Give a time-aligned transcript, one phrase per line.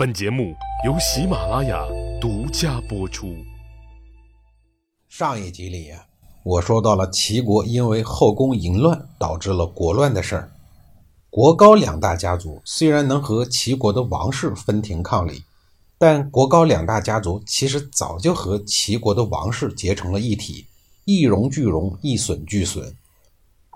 [0.00, 0.54] 本节目
[0.86, 1.86] 由喜马拉雅
[2.18, 3.36] 独家播出。
[5.10, 6.06] 上一集里呀，
[6.42, 10.52] 我说到了齐国因为后宫淫乱导致了国乱的事儿。
[11.28, 15.44] 国高两大家族虽然能和齐国的王室分庭抗礼，
[15.98, 20.64] 但国高两大家族其实早就和齐国的王室结成了一体，
[21.04, 22.96] 一荣俱荣，一损俱损。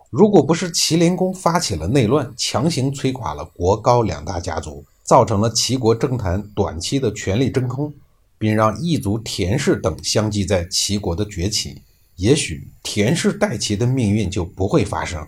[0.08, 7.92] 如果不是齐灵公发起了内乱，强行摧垮了国高两大家族，造成了齐国政坛短期的权力真空，
[8.38, 11.82] 并让异族田氏等相继在齐国的崛起，
[12.16, 15.24] 也许田氏代齐的命运就不会发生。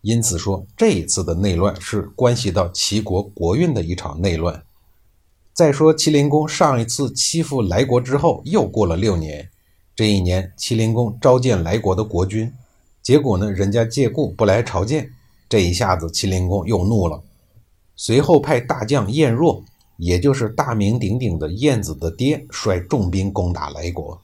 [0.00, 4.62] 因此说，这一次的内乱是关系到齐国国运的一场内乱。
[5.52, 9.50] 再说齐灵公上一次欺负来国之后，又过了六年，
[9.94, 12.50] 这一年齐灵公召见来国的国君。
[13.02, 15.10] 结果呢，人家借故不来朝见，
[15.48, 17.20] 这一下子齐灵公又怒了，
[18.00, 19.60] 随后派大将晏若，
[19.96, 24.22] 也就是大名鼎鼎的晏子的爹，率重兵攻打莱国，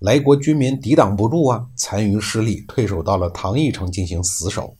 [0.00, 4.74] 莱国军民抵挡不住啊，残余势力退守到了唐邑城进行死守。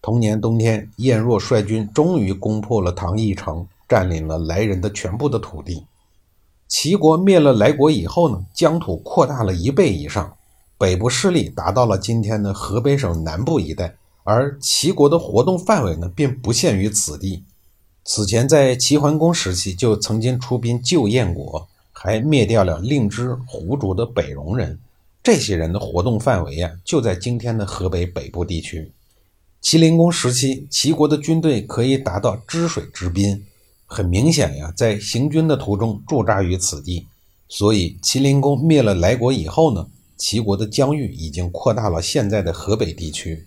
[0.00, 5.84] 同年冬天，晏若率军终于攻破了唐邑城，占领了莱人的全部的土地。
[6.68, 10.32] 齐国灭了莱国以后呢，疆土扩大了一倍以上。
[10.78, 17.42] 北部势力达到了今天的河北省南部一带，而齐国的活动范围呢，并不限于此地。
[18.12, 24.76] 此前在齐桓公时期就曾经出兵救燕国，还灭掉了令支、胡族的北戎人。
[25.22, 28.90] 这些人的活动范围呀，就在今天的河北北部地区。
[29.60, 33.44] 齐灵公时期，齐国的军队可以达到支水之滨，
[33.86, 37.06] 很明显呀，在行军的途中驻扎于此地。
[37.48, 39.86] 所以，齐灵公灭了莱国以后呢？
[40.16, 43.46] 齐国的疆域已经扩大了现在的河北地区，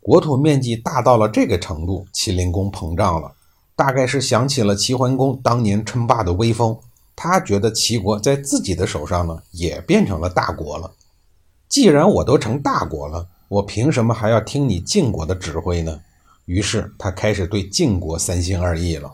[0.00, 3.34] 国土面积大到了这个程度，齐灵公膨胀了，
[3.78, 6.76] 大概是想起了齐桓公当年称霸的威风，
[7.14, 10.90] 他觉得齐国在自己的手上呢，也变成了大国了。
[11.68, 16.00] 既然我都成大国了，我凭什么还要听你晋国的指挥呢？
[16.46, 19.12] 于是他开始对晋国三心二意了。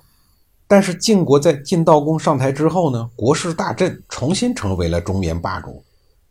[0.66, 5.84] 但是晋国在晋悼公上台之后呢，国势大振，重新成为了中原霸主。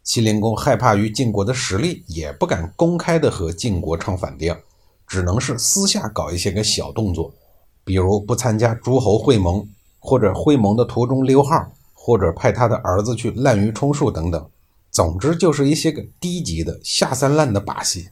[0.03, 4.57] 齐灵公害怕于晋国的实力，也不敢公开的和晋国唱反调，
[5.05, 7.31] 只能是私下搞一些个小动作，
[7.83, 9.67] 比如不参加诸侯会盟，
[9.99, 14.45] 或者会盟的途中溜号，或者派他的儿子去滥竽充数等等。
[14.91, 18.09] 总之就是一些个低级的下三滥的把戏。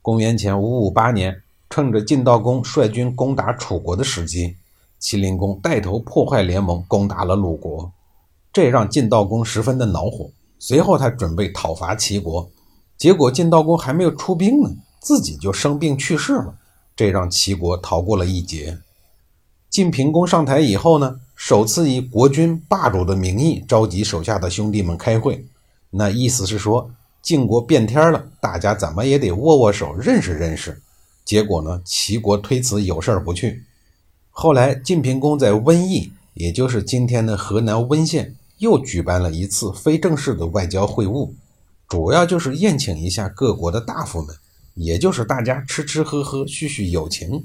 [0.00, 4.56] 公元前五五八年，趁着晋悼公率军攻打楚国的时机，
[4.98, 7.92] 齐灵公带头破坏联盟，攻打了鲁国，
[8.52, 10.30] 这让晋悼公十分的恼火。
[10.58, 12.50] 随后，他准备讨伐齐国，
[12.96, 16.54] 结果晋悼公还没有出兵呢，自己就生病去世了，
[16.96, 18.78] 这让齐国逃过了一劫。
[19.78, 25.44] 晋平公上台以后呢，首次以国君霸主的名义召集手下的兄弟们开会，
[25.90, 26.90] 那意思是说
[27.22, 30.82] 晋国变天了，大家怎么也得握握手，认识认识。
[31.24, 33.62] 结果呢，齐国推辞有事儿不去。
[34.30, 38.34] 后来，晋平公在温邑，也就是今天的河南温县。
[38.58, 41.30] 又举办了一次非正式的外交会晤，
[41.88, 44.34] 主要就是宴请一下各国的大夫们，
[44.74, 47.44] 也就是大家吃吃喝喝叙叙友情。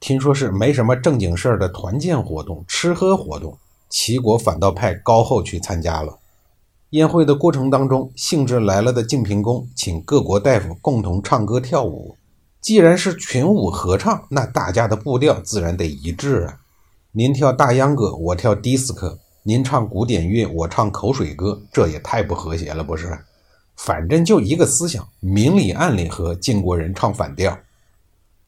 [0.00, 3.58] 听说是没什么正经事儿的团建活动、吃喝活动，
[3.90, 6.18] 齐国反倒派高后去参加了。
[6.90, 12.16] 宴会的过程当中，兴致来了的晋平公请各国大夫共同唱歌跳舞。
[12.62, 16.58] 既然是群舞合唱，那大家的步调自然得一致啊。
[17.12, 19.18] 您跳大秧歌，我跳迪斯科。
[19.42, 23.18] 您唱古典乐，我唱口水歌，这也太不和谐了，不是？
[23.76, 27.56] 反正就一个思想，明里暗里和晋国人唱反调。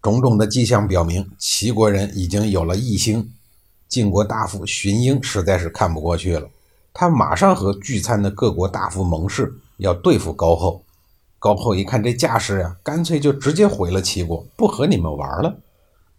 [0.02, 3.32] 种种的迹象表明，齐国人已经有了异心。
[3.88, 6.48] 晋国大夫荀英实在是看不过去了，
[6.92, 10.82] 他马上和聚餐的各国大夫盟誓，要对付高后。
[11.38, 15.56] 高后一看这架势呀，干脆就直接回了齐国，不和你们玩了。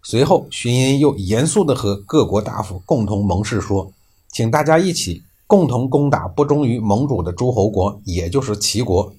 [0.02, 3.92] 随后，荀英又严肃地和各国大夫共同盟誓说。
[4.32, 9.14] 请大家一起共同攻打不忠于盟主的诸侯国，也就是齐国。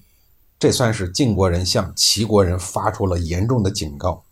[0.59, 4.23] 这算是晋国人向齐国人发出了严重的警告。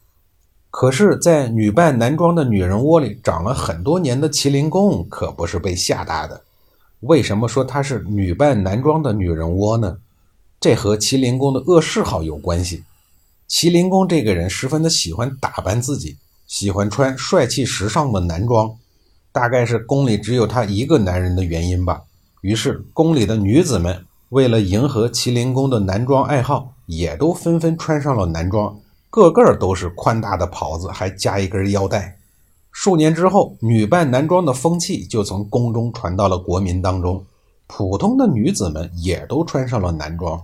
[0.75, 6.41] 可是，在女扮男装的女人窝里长了很多年的麒麟公可不是被吓大的。
[7.01, 9.99] 为什么说她是女扮男装的女人窝呢？
[10.59, 12.83] 这和麒麟公的恶嗜好有关系。
[13.47, 16.17] 麒麟公这个人十分的喜欢打扮自己，
[16.47, 18.75] 喜欢穿帅气时尚的男装。
[19.31, 22.01] 大概是宫里只有他一个男人的原因吧。
[22.41, 28.75] 于是宫里的女子们为了迎合麒麟公的男装爱好，也都纷纷穿上了男装，
[29.13, 32.17] 个个都是宽大的袍子，还加一根腰带。
[32.71, 37.23] 数年之后，女扮男装的风气就从宫中传到了国民当中，
[37.67, 40.41] 普通的女子们也都穿上了男装。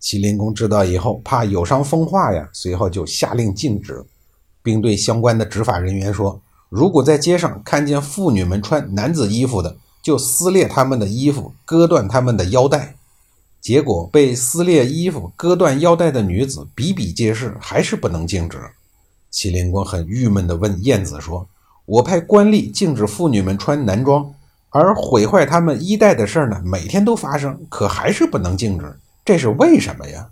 [0.00, 4.04] 麒麟宫知道以后，怕有伤风化呀，随后就下令禁止，
[4.64, 12.96] 并对相关的执法人员说：“如果在街上看见妇女们穿男子衣服的，就撕裂他们的衣服，割断他们的腰带。”
[13.62, 18.58] 结果被撕裂衣服、割断腰带的女子比比皆是，还是不能禁止。
[19.32, 21.46] 麒麟公很郁闷地问燕子说
[21.86, 24.28] ：“我派官吏禁止妇女们穿男装，
[24.70, 30.28] 而毁坏她们衣带的事儿呢，每天都发生，可还是不能禁止，这是为什么呀？”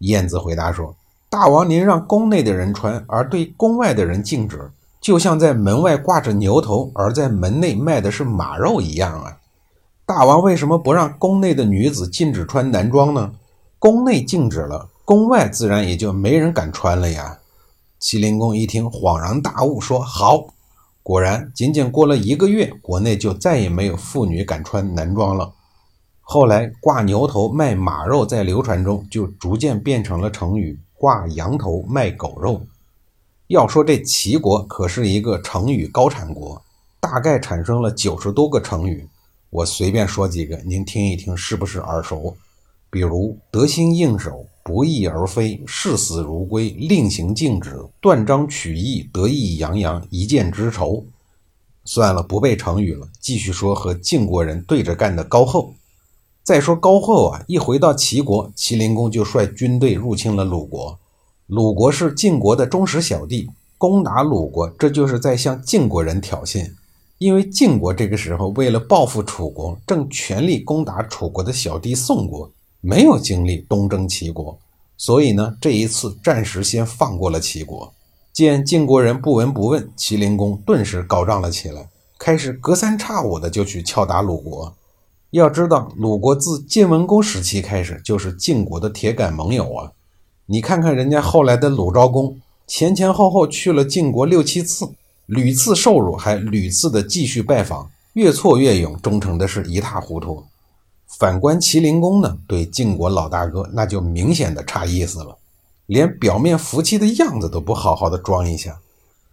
[0.00, 0.96] 燕子回答说
[1.28, 9.36] ：“大王您让宫内的人穿，而对宫外的人禁止，就像在门外挂着牛头，而在门内卖的是马肉一样啊。”
[10.06, 13.32] 大王为什么不让宫内的女子禁止穿男装呢？
[13.76, 17.40] 宫内禁止了，宫外自然也就没人敢穿了呀。
[18.00, 20.46] 麒麟公一听，恍然大悟，说：“好。”
[21.02, 25.52] 果然，仅仅过了一个月，国内就再也没有妇女敢穿男装了。
[26.20, 32.62] 后来，挂牛头卖马肉在流传中就逐渐变成了成语“挂羊头卖狗肉”。
[33.48, 36.62] 要说这齐国可是一个成语高产国，
[37.00, 39.08] 大概产生了九十多个成语。
[39.50, 42.36] 我随便说几个，您听一听是不是耳熟？
[42.90, 51.04] 比如得心应手、不翼而飞、视死如归、令行禁止、断章取义、得意洋洋、一箭之仇。
[51.84, 55.74] 算了，不背成语了，继续说和晋国人对着干的高后。
[56.42, 60.98] 再说高后啊，一回到齐国，齐灵公就率军队入侵了鲁国。
[61.46, 63.48] 鲁国是晋国的忠实小弟，
[63.78, 66.72] 攻打鲁国，这就是在向晋国人挑衅。
[67.18, 72.50] 因为晋国这个时候为了报复楚国，正全力攻打楚国的小弟宋国，
[72.82, 74.58] 没有精力东征齐国，
[74.98, 77.90] 所以呢，这一次暂时先放过了齐国。
[78.34, 84.74] 见晋国人不闻不问，齐灵公顿时高涨了起来，开始隔三差五的就去敲打鲁国。
[85.30, 89.92] 要知道，鲁国自晋文公时期开始就是晋国的铁杆盟友啊！
[90.44, 94.90] 你看看人家后来的鲁昭公，前前后后去了晋国六七次。
[95.26, 100.44] 屡次受辱，还屡次的继续拜访，越挫越勇，忠诚的是一塌糊涂。
[101.18, 105.36] 反观麒麟公呢，对晋国老大哥那就明显的差意思了，
[105.86, 108.78] 连表面服气的样子都不好好的装一下。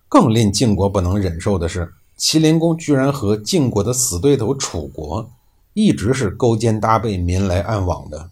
[0.09, 5.29] 更令晋国不能忍受的是，麒麟公居然和晋国的死对头楚国
[5.73, 8.29] 一直是勾肩搭背、明来暗往的。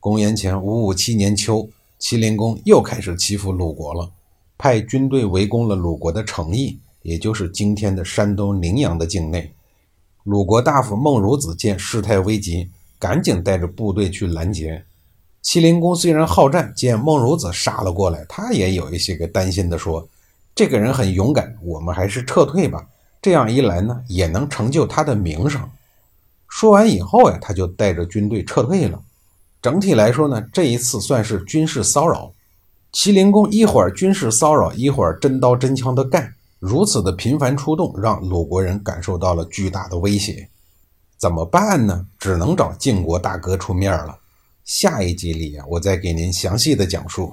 [0.00, 1.68] 公元前五五七年秋，
[2.00, 4.10] 麒麟公又开始欺负鲁国了，
[4.56, 6.78] 派军队围攻了鲁国的城邑。
[7.08, 9.54] 也就是今天的山东临阳的境内，
[10.24, 12.68] 鲁国大夫孟孺子见事态危急，
[12.98, 14.84] 赶紧带着部队去拦截。
[15.42, 20.06] 麒麟公虽然好战，见孟孺子杀了过来，他也有一些个担心的说
[20.54, 22.86] ：“这个人很勇敢，我们还是撤退吧。
[23.22, 25.66] 这样一来呢，也能成就他的名声。”
[26.46, 29.00] 说完以后呀，他就带着军队撤退了。
[29.62, 32.32] 整体来说呢，这一次算是军事骚扰。
[32.92, 36.34] 麒麟公一会儿军事骚扰，一会儿真刀真枪的干。
[36.58, 40.48] 如此的频繁出动，让鲁国人感受到了巨大的威胁。
[41.16, 42.06] 怎么办呢？
[42.18, 44.18] 只能找晋国大哥出面了。
[44.64, 47.32] 下一集里，我再给您详细的讲述。